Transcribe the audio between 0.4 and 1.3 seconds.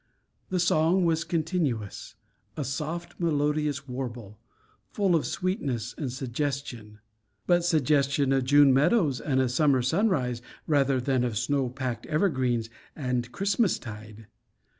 The song was